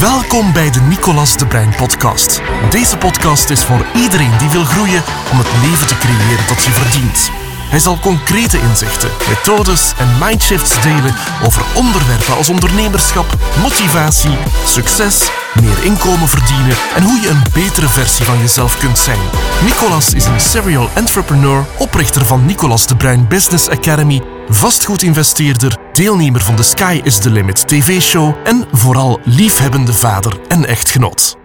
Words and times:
Welkom 0.00 0.52
bij 0.52 0.70
de 0.70 0.80
Nicolas 0.80 1.36
de 1.36 1.46
Brein 1.46 1.74
podcast. 1.76 2.40
Deze 2.70 2.96
podcast 2.96 3.50
is 3.50 3.64
voor 3.64 3.86
iedereen 3.94 4.38
die 4.38 4.48
wil 4.48 4.64
groeien 4.64 5.02
om 5.32 5.38
het 5.38 5.46
leven 5.62 5.86
te 5.86 5.98
creëren 5.98 6.46
dat 6.48 6.64
je 6.64 6.70
verdient. 6.70 7.30
Hij 7.70 7.78
zal 7.78 7.98
concrete 7.98 8.60
inzichten, 8.60 9.10
methodes 9.28 9.92
en 9.98 10.08
mindshifts 10.20 10.82
delen 10.82 11.14
over 11.44 11.62
onderwerpen 11.74 12.36
als 12.36 12.48
ondernemerschap, 12.48 13.26
motivatie, 13.60 14.36
succes, 14.64 15.30
meer 15.60 15.84
inkomen 15.84 16.28
verdienen 16.28 16.76
en 16.96 17.02
hoe 17.02 17.20
je 17.20 17.28
een 17.28 17.42
betere 17.52 17.88
versie 17.88 18.24
van 18.24 18.38
jezelf 18.38 18.78
kunt 18.78 18.98
zijn. 18.98 19.20
Nicolas 19.64 20.14
is 20.14 20.24
een 20.24 20.40
serial 20.40 20.88
entrepreneur, 20.94 21.66
oprichter 21.78 22.26
van 22.26 22.46
Nicolas 22.46 22.86
de 22.86 22.96
Bruin 22.96 23.28
Business 23.28 23.68
Academy, 23.68 24.22
vastgoedinvesteerder, 24.48 25.76
deelnemer 25.98 26.40
van 26.40 26.56
de 26.56 26.62
Sky 26.62 27.00
is 27.04 27.20
the 27.20 27.30
Limit 27.30 27.68
TV-show 27.68 28.46
en 28.46 28.76
vooral 28.76 29.18
liefhebbende 29.24 29.92
vader 29.92 30.48
en 30.48 30.64
echtgenoot. 30.64 31.36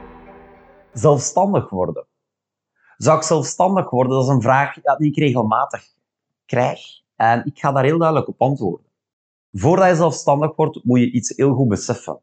Zelfstandig 0.91 1.69
worden. 1.69 2.07
Zou 2.97 3.17
ik 3.17 3.23
zelfstandig 3.23 3.89
worden? 3.89 4.13
Dat 4.13 4.23
is 4.23 4.29
een 4.29 4.41
vraag 4.41 4.73
die 4.97 5.09
ik 5.09 5.17
regelmatig 5.17 5.83
krijg. 6.45 6.79
En 7.15 7.45
ik 7.45 7.59
ga 7.59 7.71
daar 7.71 7.83
heel 7.83 7.97
duidelijk 7.97 8.27
op 8.27 8.41
antwoorden. 8.41 8.85
Voordat 9.51 9.89
je 9.89 9.95
zelfstandig 9.95 10.55
wordt, 10.55 10.83
moet 10.83 10.99
je 10.99 11.11
iets 11.11 11.33
heel 11.35 11.53
goed 11.53 11.67
beseffen. 11.67 12.21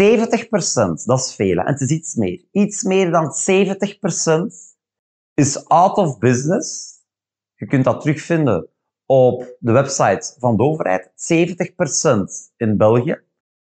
70%, 0.00 1.04
dat 1.04 1.18
is 1.18 1.34
veel, 1.34 1.58
en 1.58 1.66
het 1.66 1.80
is 1.80 1.90
iets 1.90 2.14
meer. 2.14 2.44
Iets 2.50 2.82
meer 2.82 3.10
dan 3.10 3.32
70% 3.50 4.44
is 5.34 5.68
out 5.68 5.96
of 5.96 6.18
business. 6.18 6.90
Je 7.54 7.66
kunt 7.66 7.84
dat 7.84 8.00
terugvinden 8.00 8.68
op 9.12 9.56
de 9.58 9.72
website 9.72 10.34
van 10.38 10.56
de 10.56 10.62
overheid. 10.62 11.10
70% 11.10 12.54
in 12.56 12.76
België. 12.76 13.20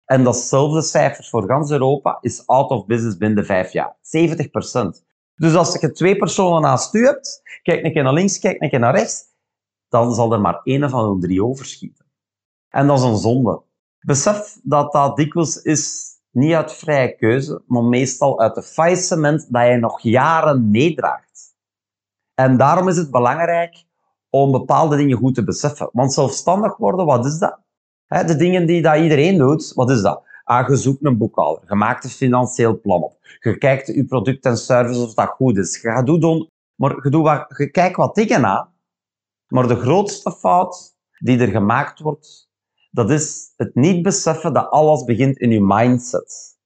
En 0.04 0.24
datzelfde 0.24 0.82
cijfer 0.82 1.24
voor 1.24 1.46
gans 1.46 1.70
Europa 1.70 2.18
is 2.20 2.46
out 2.46 2.70
of 2.70 2.86
business 2.86 3.16
binnen 3.16 3.38
de 3.38 3.44
vijf 3.44 3.72
jaar. 3.72 3.96
70%. 3.96 5.04
Dus 5.34 5.54
als 5.54 5.80
je 5.80 5.92
twee 5.92 6.16
personen 6.16 6.60
naast 6.60 6.94
u 6.94 7.04
hebt, 7.04 7.42
kijk 7.62 7.84
een 7.84 7.92
keer 7.92 8.02
naar 8.02 8.12
links, 8.12 8.38
kijk 8.38 8.72
een 8.72 8.80
naar 8.80 8.94
rechts, 8.94 9.24
dan 9.88 10.14
zal 10.14 10.32
er 10.32 10.40
maar 10.40 10.60
één 10.62 10.90
van 10.90 11.20
de 11.20 11.26
drie 11.26 11.44
overschieten. 11.44 12.06
En 12.68 12.86
dat 12.86 12.98
is 12.98 13.04
een 13.04 13.16
zonde. 13.16 13.62
Besef 13.98 14.58
dat 14.62 14.92
dat 14.92 15.16
dikwijls 15.16 15.62
is 15.62 16.14
niet 16.30 16.54
uit 16.54 16.72
vrije 16.72 17.16
keuze, 17.16 17.62
maar 17.66 17.84
meestal 17.84 18.40
uit 18.40 18.56
het 18.56 18.66
faillissement 18.66 19.52
dat 19.52 19.66
je 19.66 19.76
nog 19.76 20.00
jaren 20.00 20.70
meedraagt. 20.70 21.54
En 22.34 22.56
daarom 22.56 22.88
is 22.88 22.96
het 22.96 23.10
belangrijk 23.10 23.85
om 24.42 24.52
bepaalde 24.52 24.96
dingen 24.96 25.16
goed 25.16 25.34
te 25.34 25.44
beseffen. 25.44 25.88
Want 25.92 26.12
zelfstandig 26.12 26.76
worden, 26.76 27.06
wat 27.06 27.26
is 27.26 27.38
dat? 27.38 27.58
De 28.06 28.36
dingen 28.36 28.66
die 28.66 28.82
dat 28.82 28.96
iedereen 28.96 29.38
doet, 29.38 29.72
wat 29.74 29.90
is 29.90 30.02
dat? 30.02 30.22
Ah, 30.44 30.68
je 30.68 30.76
zoekt 30.76 31.04
een 31.04 31.18
boekhouder, 31.18 31.64
je 31.68 31.74
maakt 31.74 32.04
een 32.04 32.10
financieel 32.10 32.80
plan 32.80 33.02
op, 33.02 33.16
je 33.40 33.58
kijkt 33.58 33.86
je 33.86 34.04
product 34.04 34.44
en 34.44 34.56
service 34.56 35.00
of 35.00 35.14
dat 35.14 35.28
goed 35.28 35.56
is, 35.56 35.80
je 35.80 35.88
gaat 35.88 36.06
doen, 36.06 36.50
maar 36.74 36.96
je, 37.02 37.10
doet 37.10 37.22
wat, 37.22 37.44
je 37.56 37.70
kijkt 37.70 37.96
wat 37.96 38.14
dingen 38.14 38.40
na, 38.40 38.72
maar 39.48 39.68
de 39.68 39.76
grootste 39.76 40.32
fout 40.32 40.96
die 41.18 41.38
er 41.38 41.48
gemaakt 41.48 42.00
wordt, 42.00 42.50
dat 42.90 43.10
is 43.10 43.52
het 43.56 43.74
niet 43.74 44.02
beseffen 44.02 44.52
dat 44.52 44.70
alles 44.70 45.04
begint 45.04 45.38
in 45.38 45.50
je 45.50 45.60
mindset. 45.60 46.56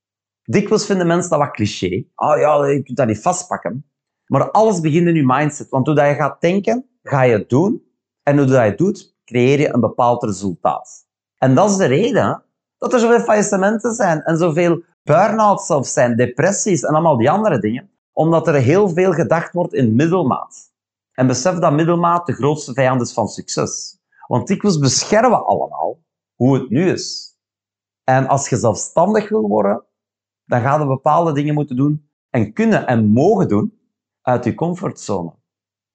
Dikwijls 0.43 0.87
vinden 0.87 1.07
mensen 1.07 1.31
dat 1.31 1.39
wat 1.39 1.51
cliché. 1.51 2.05
Ah 2.15 2.39
ja, 2.39 2.67
je 2.67 2.83
kunt 2.83 2.97
dat 2.97 3.07
niet 3.07 3.21
vastpakken. 3.21 3.91
Maar 4.27 4.51
alles 4.51 4.81
begint 4.81 5.07
in 5.07 5.15
je 5.15 5.27
mindset. 5.27 5.69
Want 5.69 5.87
hoe 5.87 6.03
je 6.03 6.15
gaat 6.15 6.41
denken, 6.41 6.90
ga 7.03 7.23
je 7.23 7.33
het 7.33 7.49
doen. 7.49 7.85
En 8.23 8.39
hoe 8.39 8.47
je 8.47 8.57
het 8.57 8.79
doet, 8.79 9.17
creëer 9.25 9.61
je 9.61 9.75
een 9.75 9.81
bepaald 9.81 10.23
resultaat. 10.23 11.07
En 11.39 11.55
dat 11.55 11.71
is 11.71 11.77
de 11.77 11.87
reden 11.87 12.45
dat 12.79 12.93
er 12.93 12.99
zoveel 12.99 13.21
faillissementen 13.21 13.95
zijn 13.95 14.23
en 14.23 14.37
zoveel 14.37 14.83
burn-outs 15.03 15.93
zijn, 15.93 16.17
depressies 16.17 16.83
en 16.83 16.95
allemaal 16.95 17.17
die 17.17 17.31
andere 17.31 17.59
dingen. 17.59 17.91
Omdat 18.13 18.47
er 18.49 18.55
heel 18.55 18.89
veel 18.89 19.13
gedacht 19.13 19.53
wordt 19.53 19.75
in 19.75 19.95
middelmaat. 19.95 20.73
En 21.13 21.27
besef 21.27 21.59
dat 21.59 21.73
middelmaat 21.73 22.27
de 22.27 22.33
grootste 22.33 22.73
vijand 22.73 23.01
is 23.01 23.13
van 23.13 23.29
succes. 23.29 23.99
Want 24.27 24.47
dikwijls 24.47 24.79
beschermen 24.79 25.47
allemaal 25.47 25.99
hoe 26.35 26.55
het 26.55 26.71
nu 26.71 26.91
is. 26.91 27.37
En 28.05 28.27
als 28.27 28.49
je 28.49 28.57
zelfstandig 28.57 29.29
wil 29.29 29.49
worden, 29.49 29.85
dan 30.45 30.61
ga 30.61 30.79
je 30.79 30.87
bepaalde 30.87 31.33
dingen 31.33 31.55
moeten 31.55 31.77
doen 31.77 32.11
en 32.31 32.53
kunnen 32.53 32.87
en 32.87 33.09
mogen 33.09 33.49
doen 33.49 33.79
uit 34.23 34.45
je 34.45 34.55
comfortzone. 34.55 35.40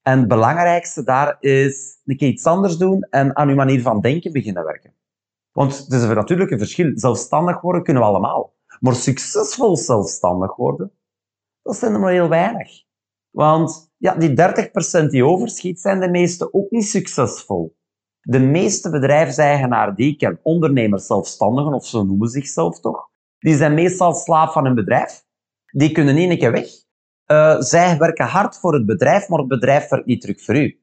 En 0.07 0.19
het 0.19 0.27
belangrijkste 0.27 1.03
daar 1.03 1.37
is 1.39 2.01
een 2.05 2.17
keer 2.17 2.27
iets 2.27 2.45
anders 2.45 2.77
doen 2.77 3.01
en 3.09 3.35
aan 3.35 3.49
je 3.49 3.55
manier 3.55 3.81
van 3.81 4.01
denken 4.01 4.31
beginnen 4.31 4.63
werken. 4.63 4.93
Want 5.51 5.77
het 5.77 5.91
is 5.91 6.05
natuurlijk 6.07 6.51
een 6.51 6.57
verschil. 6.57 6.91
Zelfstandig 6.95 7.61
worden 7.61 7.83
kunnen 7.83 8.03
we 8.03 8.07
allemaal. 8.07 8.53
Maar 8.79 8.95
succesvol 8.95 9.77
zelfstandig 9.77 10.55
worden, 10.55 10.91
dat 11.61 11.75
zijn 11.75 11.93
er 11.93 11.99
maar 11.99 12.11
heel 12.11 12.29
weinig. 12.29 12.83
Want 13.29 13.93
ja, 13.97 14.15
die 14.15 14.29
30% 15.05 15.09
die 15.09 15.25
overschiet, 15.25 15.79
zijn 15.79 15.99
de 15.99 16.09
meeste 16.09 16.53
ook 16.53 16.71
niet 16.71 16.85
succesvol. 16.85 17.75
De 18.21 18.39
meeste 18.39 18.89
bedrijfseigenaren 18.89 19.95
die 19.95 20.11
ik 20.11 20.17
ken, 20.17 20.39
ondernemers, 20.43 21.05
zelfstandigen, 21.05 21.73
of 21.73 21.85
zo 21.85 22.03
noemen 22.03 22.29
zichzelf 22.29 22.79
toch, 22.79 23.09
die 23.39 23.55
zijn 23.55 23.73
meestal 23.73 24.13
slaaf 24.13 24.53
van 24.53 24.65
hun 24.65 24.75
bedrijf. 24.75 25.25
Die 25.65 25.91
kunnen 25.91 26.15
één 26.15 26.37
keer 26.37 26.51
weg. 26.51 26.84
Uh, 27.27 27.61
zij 27.61 27.97
werken 27.97 28.25
hard 28.25 28.57
voor 28.57 28.73
het 28.73 28.85
bedrijf, 28.85 29.27
maar 29.27 29.39
het 29.39 29.47
bedrijf 29.47 29.89
werkt 29.89 30.05
niet 30.05 30.21
terug 30.21 30.43
voor 30.43 30.55
u. 30.55 30.79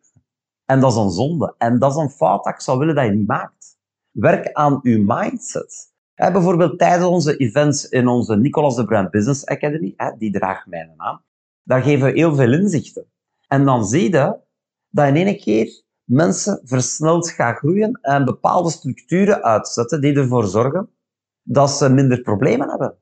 En 0.65 0.81
dat 0.81 0.93
is 0.93 0.99
een 0.99 1.11
zonde. 1.11 1.55
En 1.59 1.79
dat 1.79 1.91
is 1.91 1.97
een 1.97 2.11
fout 2.11 2.45
dat 2.45 2.53
ik 2.53 2.61
zou 2.61 2.79
willen 2.79 2.95
dat 2.95 3.05
je 3.05 3.11
niet 3.11 3.27
maakt. 3.27 3.77
Werk 4.11 4.53
aan 4.53 4.81
uw 4.83 5.05
mindset. 5.07 5.93
bijvoorbeeld 6.15 6.79
tijdens 6.79 7.05
onze 7.05 7.37
events 7.37 7.89
in 7.89 8.09
onze 8.09 8.37
Nicolas 8.37 8.77
de 8.77 8.85
Bruin 8.85 9.11
Business 9.11 9.47
Academy, 9.47 9.95
die 10.19 10.33
draagt 10.33 10.67
mijn 10.67 10.93
naam, 10.97 11.23
daar 11.63 11.83
geven 11.83 12.07
we 12.07 12.13
heel 12.13 12.35
veel 12.35 12.53
inzichten. 12.53 13.07
En 13.49 13.65
dan 13.65 13.85
zie 13.85 14.03
je 14.03 14.37
dat 14.91 15.09
in 15.09 15.17
één 15.17 15.39
keer 15.39 15.83
mensen 16.05 16.61
versneld 16.65 17.31
gaan 17.31 17.55
groeien 17.55 17.99
en 18.03 18.25
bepaalde 18.25 18.71
structuren 18.71 19.43
uitzetten 19.43 20.01
die 20.01 20.15
ervoor 20.15 20.47
zorgen 20.47 20.91
dat 21.43 21.71
ze 21.71 21.89
minder 21.89 22.21
problemen 22.21 22.71
hebben. 22.71 22.97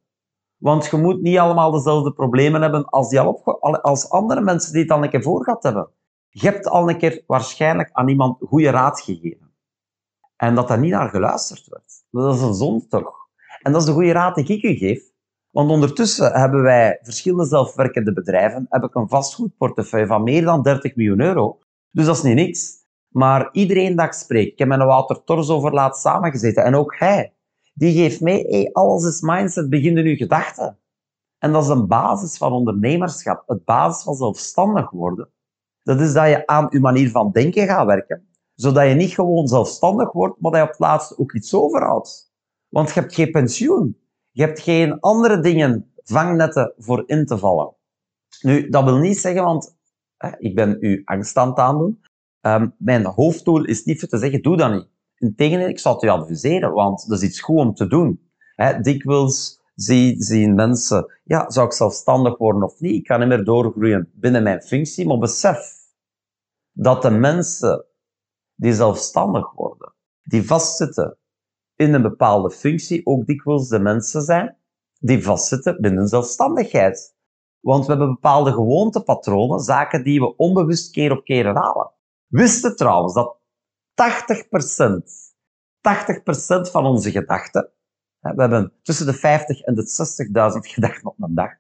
Want 0.61 0.87
je 0.87 0.97
moet 0.97 1.21
niet 1.21 1.39
allemaal 1.39 1.71
dezelfde 1.71 2.13
problemen 2.13 2.63
hebben 2.63 2.85
als, 2.85 3.09
die 3.09 3.21
al 3.21 3.43
als 3.83 4.11
andere 4.11 4.41
mensen 4.41 4.73
die 4.73 4.83
het 4.83 4.91
al 4.91 5.03
een 5.03 5.11
keer 5.11 5.23
voor 5.23 5.45
gehad 5.45 5.63
hebben. 5.63 5.91
Je 6.29 6.47
hebt 6.47 6.69
al 6.69 6.89
een 6.89 6.99
keer 6.99 7.23
waarschijnlijk 7.27 7.91
aan 7.93 8.09
iemand 8.09 8.39
goede 8.41 8.71
raad 8.71 9.01
gegeven. 9.01 9.55
En 10.37 10.55
dat 10.55 10.69
daar 10.69 10.79
niet 10.79 10.91
naar 10.91 11.09
geluisterd 11.09 11.67
werd. 11.67 12.05
Dat 12.11 12.35
is 12.35 12.43
een 12.43 12.55
zonde 12.55 12.87
toch? 12.87 13.15
En 13.63 13.73
dat 13.73 13.81
is 13.81 13.87
de 13.87 13.93
goede 13.93 14.13
raad 14.13 14.35
die 14.35 14.45
ik 14.47 14.63
u 14.63 14.75
geef. 14.75 15.03
Want 15.51 15.71
ondertussen 15.71 16.33
hebben 16.33 16.63
wij 16.63 16.99
verschillende 17.03 17.47
zelfwerkende 17.47 18.13
bedrijven, 18.13 18.67
heb 18.69 18.85
ik 18.85 18.95
een 18.95 19.09
vastgoedportefeuille 19.09 20.07
van 20.07 20.23
meer 20.23 20.45
dan 20.45 20.63
30 20.63 20.97
miljoen 20.97 21.21
euro. 21.21 21.59
Dus 21.91 22.07
dat 22.07 22.17
is 22.17 22.23
niet 22.23 22.35
niks. 22.35 22.79
Maar 23.09 23.49
iedereen 23.53 23.97
dat 23.97 24.07
ik 24.07 24.13
spreek, 24.13 24.53
ik 24.53 24.59
heb 24.59 24.69
met 24.69 24.79
Wouter 24.79 25.25
Tors 25.25 25.49
over 25.49 25.73
laat 25.73 25.99
samengezeten, 25.99 26.65
en 26.65 26.75
ook 26.75 26.95
hij, 26.99 27.35
die 27.81 27.95
geeft 27.95 28.21
mee, 28.21 28.45
hey, 28.49 28.73
alles 28.73 29.05
is 29.05 29.21
mindset, 29.21 29.69
begin 29.69 29.99
in 29.99 30.17
gedachten. 30.17 30.79
En 31.39 31.53
dat 31.53 31.63
is 31.63 31.69
een 31.69 31.87
basis 31.87 32.37
van 32.37 32.53
ondernemerschap, 32.53 33.43
het 33.47 33.65
basis 33.65 34.03
van 34.03 34.15
zelfstandig 34.15 34.91
worden. 34.91 35.29
Dat 35.83 36.01
is 36.01 36.13
dat 36.13 36.29
je 36.29 36.47
aan 36.47 36.67
je 36.71 36.81
manier 36.81 37.11
van 37.11 37.33
denken 37.33 37.67
gaat 37.67 37.87
werken, 37.87 38.29
zodat 38.55 38.89
je 38.89 38.95
niet 38.95 39.13
gewoon 39.13 39.47
zelfstandig 39.47 40.13
wordt, 40.13 40.41
maar 40.41 40.51
dat 40.51 40.61
je 40.61 40.67
op 40.67 40.73
het 40.73 40.81
laatste 40.81 41.19
ook 41.19 41.33
iets 41.33 41.55
overhoudt. 41.55 42.33
Want 42.69 42.89
je 42.89 43.01
hebt 43.01 43.15
geen 43.15 43.31
pensioen. 43.31 43.99
Je 44.31 44.43
hebt 44.43 44.61
geen 44.61 45.01
andere 45.01 45.41
dingen, 45.41 45.93
vangnetten 46.03 46.75
voor 46.77 47.03
in 47.07 47.27
te 47.27 47.39
vallen. 47.39 47.75
Nu, 48.41 48.69
dat 48.69 48.85
wil 48.85 48.97
niet 48.97 49.19
zeggen, 49.19 49.45
want 49.45 49.77
hè, 50.17 50.31
ik 50.39 50.55
ben 50.55 50.77
u 50.81 51.03
angst 51.05 51.37
aan 51.37 51.49
het 51.49 51.59
aandoen. 51.59 52.01
Um, 52.41 52.75
mijn 52.79 53.05
hoofddoel 53.05 53.65
is 53.65 53.85
niet 53.85 54.09
te 54.09 54.19
zeggen, 54.19 54.43
doe 54.43 54.57
dat 54.57 54.73
niet. 54.73 54.89
Integendeel, 55.21 55.69
ik 55.69 55.79
zou 55.79 55.95
het 55.95 56.05
u 56.05 56.09
adviseren, 56.09 56.73
want 56.73 57.09
dat 57.09 57.23
is 57.23 57.29
iets 57.29 57.41
goed 57.41 57.59
om 57.59 57.75
te 57.75 57.87
doen. 57.87 58.31
Hè, 58.55 58.81
dikwijls 58.81 59.61
zie, 59.75 60.23
zien 60.23 60.55
mensen, 60.55 61.21
ja, 61.25 61.51
zou 61.51 61.67
ik 61.67 61.73
zelfstandig 61.73 62.39
worden 62.39 62.63
of 62.63 62.81
niet? 62.81 62.95
Ik 62.95 63.05
kan 63.05 63.19
niet 63.19 63.29
meer 63.29 63.45
doorgroeien 63.45 64.11
binnen 64.15 64.43
mijn 64.43 64.63
functie, 64.63 65.07
maar 65.07 65.19
besef 65.19 65.75
dat 66.73 67.03
de 67.03 67.11
mensen 67.11 67.85
die 68.55 68.73
zelfstandig 68.73 69.53
worden, 69.53 69.95
die 70.23 70.47
vastzitten 70.47 71.19
in 71.75 71.95
een 71.95 72.03
bepaalde 72.03 72.51
functie, 72.51 73.07
ook 73.07 73.27
dikwijls 73.27 73.69
de 73.69 73.79
mensen 73.79 74.23
zijn 74.23 74.57
die 74.99 75.25
vastzitten 75.25 75.81
binnen 75.81 76.09
zelfstandigheid. 76.09 77.17
Want 77.61 77.87
we 77.87 77.91
hebben 77.91 78.09
bepaalde 78.09 78.53
gewoontepatronen, 78.53 79.61
zaken 79.61 80.05
die 80.05 80.21
we 80.21 80.37
onbewust 80.37 80.91
keer 80.91 81.13
op 81.13 81.25
keer 81.25 81.45
herhalen. 81.45 81.93
Wist 82.27 82.77
trouwens 82.77 83.15
dat 83.15 83.40
80%, 83.91 83.95
80% 85.79 86.71
van 86.71 86.87
onze 86.87 87.11
gedachten, 87.11 87.73
we 88.21 88.41
hebben 88.43 88.73
tussen 88.83 89.07
de 89.07 89.15
50 89.15 89.61
en 89.61 89.75
de 89.75 89.83
60.000 90.53 90.73
gedachten 90.73 91.07
op 91.07 91.23
een 91.23 91.35
dag. 91.35 91.51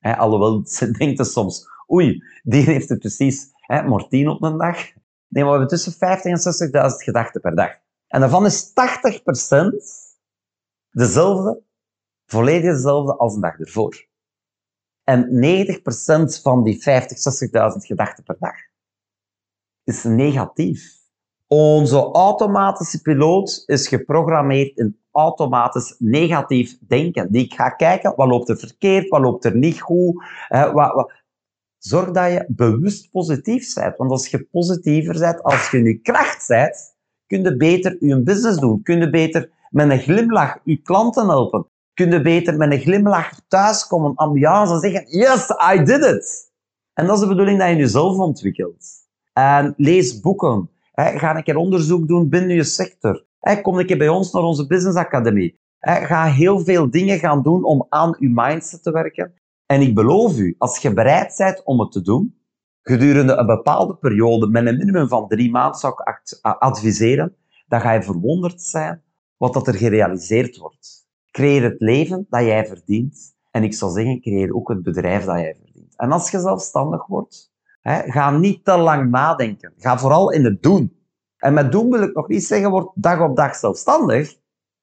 Alhoewel, 0.00 0.66
ze 0.76 0.90
denken 0.90 1.24
soms, 1.24 1.68
oei, 1.92 2.22
die 2.42 2.62
heeft 2.62 2.88
het 2.88 2.98
precies 2.98 3.50
maar 3.66 4.08
10 4.08 4.28
op 4.28 4.42
een 4.42 4.58
dag. 4.58 4.76
Nee, 5.28 5.44
maar 5.44 5.52
we 5.52 5.58
hebben 5.58 5.68
tussen 5.68 5.92
50 5.92 6.70
en 6.70 6.70
60.000 6.90 6.96
gedachten 6.96 7.40
per 7.40 7.56
dag. 7.56 7.70
En 8.06 8.20
daarvan 8.20 8.46
is 8.46 8.70
80% 8.70 8.72
dezelfde 10.90 11.62
volledig 12.26 12.70
hetzelfde 12.70 13.16
als 13.16 13.34
een 13.34 13.40
dag 13.40 13.58
ervoor. 13.58 14.06
En 15.04 15.28
90% 16.38 16.42
van 16.42 16.64
die 16.64 16.82
50, 16.82 17.48
60.000 17.72 17.76
gedachten 17.76 18.24
per 18.24 18.36
dag 18.38 18.56
is 19.84 20.04
negatief. 20.04 20.97
Onze 21.48 21.96
automatische 21.96 23.02
piloot 23.02 23.62
is 23.66 23.88
geprogrammeerd 23.88 24.76
in 24.76 24.98
automatisch 25.12 25.94
negatief 25.98 26.78
denken. 26.80 27.32
Die 27.32 27.54
gaat 27.54 27.76
kijken, 27.76 28.12
wat 28.16 28.28
loopt 28.28 28.48
er 28.48 28.56
verkeerd, 28.56 29.08
wat 29.08 29.20
loopt 29.20 29.44
er 29.44 29.56
niet 29.56 29.80
goed. 29.80 30.22
wat, 30.48 30.72
wat. 30.72 31.12
Zorg 31.78 32.10
dat 32.10 32.32
je 32.32 32.44
bewust 32.48 33.10
positief 33.10 33.74
bent. 33.74 33.96
Want 33.96 34.10
als 34.10 34.28
je 34.28 34.46
positiever 34.50 35.18
bent, 35.18 35.42
als 35.42 35.70
je 35.70 35.78
in 35.78 35.84
je 35.84 35.98
kracht 35.98 36.48
bent, 36.48 36.96
kun 37.26 37.42
je 37.42 37.56
beter 37.56 37.96
je 38.00 38.22
business 38.22 38.58
doen. 38.58 38.82
Kun 38.82 38.98
je 38.98 39.10
beter 39.10 39.50
met 39.70 39.90
een 39.90 39.98
glimlach 39.98 40.58
je 40.64 40.82
klanten 40.82 41.28
helpen. 41.28 41.66
Kun 41.94 42.10
je 42.10 42.20
beter 42.20 42.56
met 42.56 42.72
een 42.72 42.80
glimlach 42.80 43.40
thuiskomen, 43.48 44.14
ambiance 44.14 44.72
en 44.72 44.80
zeggen, 44.80 45.18
yes, 45.18 45.50
I 45.74 45.82
did 45.82 46.04
it. 46.04 46.52
En 46.94 47.06
dat 47.06 47.14
is 47.14 47.22
de 47.22 47.28
bedoeling 47.28 47.58
dat 47.58 47.68
je 47.68 47.76
jezelf 47.76 48.18
ontwikkelt. 48.18 48.86
En 49.32 49.74
lees 49.76 50.20
boeken. 50.20 50.70
Ga 51.00 51.36
een 51.36 51.42
keer 51.42 51.56
onderzoek 51.56 52.08
doen 52.08 52.28
binnen 52.28 52.56
je 52.56 52.64
sector. 52.64 53.26
Kom 53.62 53.78
een 53.78 53.86
keer 53.86 53.98
bij 53.98 54.08
ons 54.08 54.32
naar 54.32 54.42
onze 54.42 54.66
Business 54.66 54.98
Academie. 54.98 55.60
Ga 55.80 56.24
heel 56.24 56.60
veel 56.60 56.90
dingen 56.90 57.18
gaan 57.18 57.42
doen 57.42 57.64
om 57.64 57.86
aan 57.88 58.16
je 58.18 58.30
mindset 58.32 58.82
te 58.82 58.90
werken. 58.90 59.34
En 59.66 59.80
ik 59.80 59.94
beloof 59.94 60.38
u, 60.38 60.54
als 60.58 60.78
je 60.78 60.92
bereid 60.92 61.34
bent 61.36 61.64
om 61.64 61.80
het 61.80 61.92
te 61.92 62.02
doen, 62.02 62.38
gedurende 62.82 63.32
een 63.32 63.46
bepaalde 63.46 63.96
periode, 63.96 64.46
met 64.48 64.66
een 64.66 64.76
minimum 64.76 65.08
van 65.08 65.28
drie 65.28 65.50
maanden 65.50 65.78
zou 65.80 65.92
ik 65.92 66.38
adviseren, 66.40 67.36
dan 67.66 67.80
ga 67.80 67.92
je 67.92 68.02
verwonderd 68.02 68.62
zijn 68.62 69.02
wat 69.36 69.52
dat 69.52 69.66
er 69.66 69.74
gerealiseerd 69.74 70.56
wordt. 70.56 71.06
Creëer 71.30 71.62
het 71.62 71.80
leven 71.80 72.26
dat 72.28 72.44
jij 72.44 72.66
verdient. 72.66 73.36
En 73.50 73.62
ik 73.62 73.74
zou 73.74 73.92
zeggen, 73.92 74.20
creëer 74.20 74.54
ook 74.54 74.68
het 74.68 74.82
bedrijf 74.82 75.24
dat 75.24 75.38
jij 75.38 75.56
verdient. 75.62 75.96
En 75.96 76.12
als 76.12 76.30
je 76.30 76.40
zelfstandig 76.40 77.06
wordt, 77.06 77.52
ga 77.88 78.30
niet 78.30 78.64
te 78.64 78.76
lang 78.76 79.10
nadenken. 79.10 79.72
Ga 79.78 79.98
vooral 79.98 80.32
in 80.32 80.44
het 80.44 80.62
doen. 80.62 80.96
En 81.36 81.54
met 81.54 81.72
doen 81.72 81.90
wil 81.90 82.02
ik 82.02 82.14
nog 82.14 82.28
niet 82.28 82.44
zeggen, 82.44 82.70
word 82.70 82.90
dag 82.94 83.20
op 83.20 83.36
dag 83.36 83.54
zelfstandig. 83.54 84.36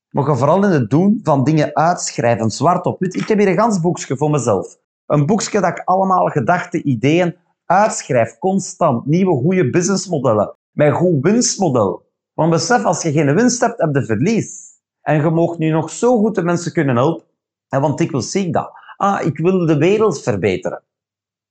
Maar 0.10 0.24
ga 0.24 0.36
vooral 0.36 0.64
in 0.64 0.72
het 0.72 0.90
doen 0.90 1.20
van 1.24 1.44
dingen 1.44 1.76
uitschrijven, 1.76 2.50
zwart 2.50 2.86
op 2.86 3.00
wit. 3.00 3.16
Ik 3.16 3.28
heb 3.28 3.38
hier 3.38 3.48
een 3.48 3.58
gans 3.58 3.80
boekje 3.80 4.18
voor 4.18 4.30
mezelf. 4.30 4.78
Een 5.06 5.26
boekje 5.26 5.62
dat 5.62 5.78
ik 5.78 5.82
allemaal 5.86 6.26
gedachten, 6.26 6.90
ideeën 6.90 7.36
uitschrijf, 7.66 8.38
constant. 8.38 9.06
Nieuwe, 9.06 9.42
goede 9.42 9.70
businessmodellen. 9.70 10.56
Met 10.72 10.94
goed 10.94 11.22
winstmodel. 11.22 12.06
Want 12.34 12.52
besef, 12.52 12.84
als 12.84 13.02
je 13.02 13.12
geen 13.12 13.36
winst 13.36 13.62
hebt, 13.62 13.82
heb 13.82 13.96
je 13.96 14.06
verlies. 14.06 14.66
En 15.02 15.22
je 15.22 15.30
mag 15.30 15.58
nu 15.58 15.70
nog 15.70 15.90
zo 15.90 16.18
goed 16.18 16.36
de 16.36 16.44
mensen 16.44 16.74
kunnen 16.74 16.96
helpen. 16.96 17.26
Want 17.68 18.00
ik 18.00 18.12
wil 18.12 18.22
zie 18.22 18.52
dat. 18.52 18.72
Ah, 18.98 19.26
ik 19.26 19.38
wil 19.38 19.66
de 19.66 19.78
wereld 19.78 20.22
verbeteren. 20.22 20.84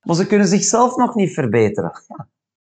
Maar 0.04 0.16
ze 0.16 0.26
kunnen 0.26 0.48
zichzelf 0.48 0.96
nog 0.96 1.14
niet 1.14 1.32
verbeteren. 1.32 1.92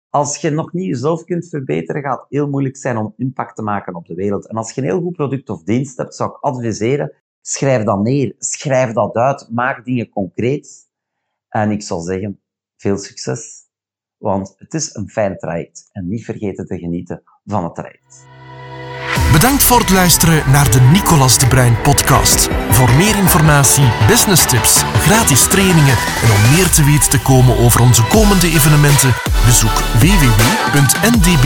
Als 0.09 0.37
je 0.37 0.49
nog 0.49 0.73
niet 0.73 0.85
jezelf 0.85 1.23
kunt 1.23 1.47
verbeteren, 1.47 2.01
gaat 2.01 2.19
het 2.19 2.29
heel 2.29 2.49
moeilijk 2.49 2.77
zijn 2.77 2.97
om 2.97 3.13
impact 3.17 3.55
te 3.55 3.61
maken 3.61 3.95
op 3.95 4.07
de 4.07 4.13
wereld. 4.13 4.47
En 4.47 4.55
als 4.55 4.71
je 4.71 4.81
een 4.81 4.87
heel 4.87 5.01
goed 5.01 5.15
product 5.15 5.49
of 5.49 5.63
dienst 5.63 5.97
hebt, 5.97 6.15
zou 6.15 6.29
ik 6.29 6.37
adviseren, 6.37 7.13
schrijf 7.41 7.83
dat 7.83 8.01
neer, 8.01 8.35
schrijf 8.37 8.93
dat 8.93 9.15
uit, 9.15 9.47
maak 9.51 9.85
dingen 9.85 10.09
concreet. 10.09 10.89
En 11.49 11.71
ik 11.71 11.81
zal 11.81 11.99
zeggen, 11.99 12.39
veel 12.77 12.97
succes, 12.97 13.67
want 14.17 14.53
het 14.57 14.73
is 14.73 14.95
een 14.95 15.09
fijn 15.09 15.37
traject. 15.37 15.89
En 15.91 16.07
niet 16.07 16.25
vergeten 16.25 16.65
te 16.65 16.77
genieten 16.77 17.23
van 17.45 17.63
het 17.63 17.75
traject. 17.75 18.38
Bedankt 19.31 19.63
voor 19.63 19.79
het 19.79 19.89
luisteren 19.89 20.43
naar 20.51 20.71
de 20.71 20.81
Nicolas 20.81 21.37
de 21.37 21.47
Bruin 21.47 21.81
podcast. 21.81 22.49
Voor 22.69 22.89
meer 22.91 23.15
informatie, 23.15 23.91
business 24.07 24.45
tips, 24.45 24.83
gratis 25.01 25.43
trainingen 25.43 25.97
en 26.23 26.31
om 26.31 26.55
meer 26.55 26.69
te 26.69 26.83
weten 26.83 27.09
te 27.09 27.19
komen 27.19 27.57
over 27.57 27.81
onze 27.81 28.03
komende 28.03 28.47
evenementen, 28.47 29.13
bezoek 29.45 29.83
www.ndba.be 29.99 31.37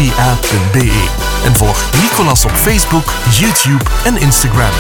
en 1.46 1.56
volg 1.56 1.86
Nicolas 2.02 2.46
op 2.46 2.52
Facebook, 2.52 3.14
YouTube 3.30 3.84
en 4.04 4.18
Instagram. 4.18 4.72